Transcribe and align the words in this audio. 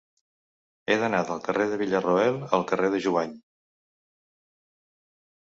He 0.87 0.95
d'anar 1.01 1.19
del 1.27 1.43
carrer 1.43 1.67
de 1.73 1.77
Villarroel 1.83 2.39
al 2.59 2.65
carrer 2.73 2.91
de 2.97 3.05
Jubany. 3.07 3.37